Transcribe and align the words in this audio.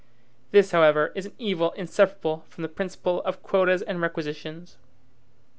This, 0.49 0.71
however, 0.71 1.11
is 1.13 1.27
an 1.27 1.33
evil 1.37 1.73
inseparable 1.73 2.43
from 2.49 2.63
the 2.63 2.67
principle 2.69 3.21
of 3.21 3.43
quotas 3.43 3.83
and 3.83 4.01
requisitions. 4.01 4.77